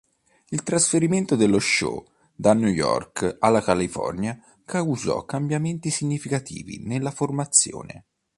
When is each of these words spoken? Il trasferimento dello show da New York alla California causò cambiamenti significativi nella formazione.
Il 0.47 0.63
trasferimento 0.63 1.35
dello 1.35 1.59
show 1.59 2.03
da 2.33 2.55
New 2.55 2.71
York 2.71 3.35
alla 3.37 3.61
California 3.61 4.35
causò 4.65 5.25
cambiamenti 5.25 5.91
significativi 5.91 6.79
nella 6.79 7.11
formazione. 7.11 8.05